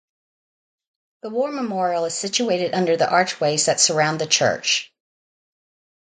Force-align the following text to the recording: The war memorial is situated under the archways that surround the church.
The 1.21 1.29
war 1.29 1.51
memorial 1.51 2.05
is 2.05 2.15
situated 2.15 2.73
under 2.73 2.97
the 2.97 3.07
archways 3.07 3.67
that 3.67 3.79
surround 3.79 4.19
the 4.19 4.25
church. 4.25 4.91